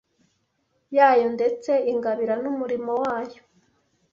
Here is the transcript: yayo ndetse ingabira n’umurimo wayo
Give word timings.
yayo 0.97 1.27
ndetse 1.35 1.71
ingabira 1.91 2.33
n’umurimo 2.43 2.91
wayo 3.03 3.41